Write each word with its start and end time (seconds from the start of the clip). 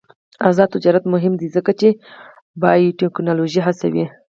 آزاد 0.47 0.69
تجارت 0.75 1.03
مهم 1.13 1.33
دی 1.39 1.47
ځکه 1.55 1.71
چې 1.79 1.87
بایوټیکنالوژي 2.61 3.61
هڅوي. 3.67 4.05